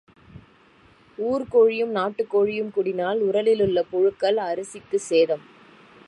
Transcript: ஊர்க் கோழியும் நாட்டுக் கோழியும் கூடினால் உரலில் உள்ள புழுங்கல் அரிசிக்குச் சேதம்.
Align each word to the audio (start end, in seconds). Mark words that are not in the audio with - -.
ஊர்க் 1.17 1.55
கோழியும் 1.55 1.91
நாட்டுக் 1.91 2.35
கோழியும் 2.35 2.71
கூடினால் 2.75 3.19
உரலில் 3.19 3.61
உள்ள 3.61 3.85
புழுங்கல் 3.91 4.39
அரிசிக்குச் 4.41 5.07
சேதம். 5.09 5.43